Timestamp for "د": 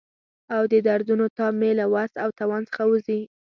0.71-0.73